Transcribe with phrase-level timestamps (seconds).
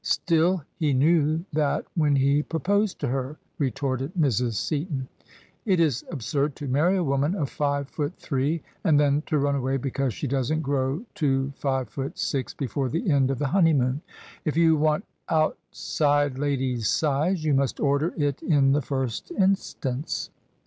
[0.17, 4.53] "Still he knew that when he proposed to her," retorted Mrs.
[4.53, 5.07] Seaton."
[5.67, 9.53] It is absurd to marry a woman of five foot three, and then to run
[9.53, 14.01] away because she doesn't grow to five foot six before the end of the honeymoon!
[14.43, 20.31] If 3rou want' outside ladies' size' you must order It in the first instance."